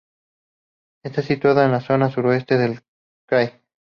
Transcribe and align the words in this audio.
Está 1.03 1.21
situada 1.21 1.63
en 1.63 1.73
la 1.73 1.79
zona 1.79 2.09
suroeste 2.09 2.57
del 2.57 2.81
"krai". 3.29 3.61